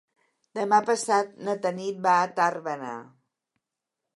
Demà 0.59 0.77
passat 0.87 1.29
na 1.49 1.55
Tanit 1.65 1.99
va 2.07 2.15
a 2.23 2.33
Tàrbena. 2.41 2.95